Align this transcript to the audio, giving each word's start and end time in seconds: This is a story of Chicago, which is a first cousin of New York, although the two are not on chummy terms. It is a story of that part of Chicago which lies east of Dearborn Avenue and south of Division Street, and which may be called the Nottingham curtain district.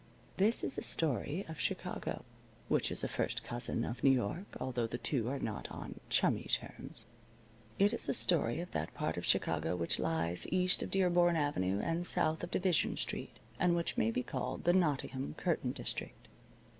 This 0.37 0.63
is 0.63 0.79
a 0.79 0.81
story 0.81 1.45
of 1.47 1.59
Chicago, 1.59 2.25
which 2.69 2.91
is 2.91 3.03
a 3.03 3.07
first 3.07 3.43
cousin 3.43 3.85
of 3.85 4.03
New 4.03 4.09
York, 4.09 4.45
although 4.59 4.87
the 4.87 4.97
two 4.97 5.29
are 5.29 5.37
not 5.37 5.69
on 5.69 5.99
chummy 6.09 6.45
terms. 6.49 7.05
It 7.77 7.93
is 7.93 8.09
a 8.09 8.13
story 8.15 8.59
of 8.61 8.71
that 8.71 8.95
part 8.95 9.15
of 9.15 9.25
Chicago 9.27 9.75
which 9.75 9.99
lies 9.99 10.47
east 10.51 10.81
of 10.81 10.89
Dearborn 10.89 11.35
Avenue 11.35 11.79
and 11.81 12.03
south 12.07 12.43
of 12.43 12.49
Division 12.49 12.97
Street, 12.97 13.37
and 13.59 13.75
which 13.75 13.95
may 13.95 14.09
be 14.09 14.23
called 14.23 14.63
the 14.63 14.73
Nottingham 14.73 15.35
curtain 15.37 15.71
district. 15.71 16.27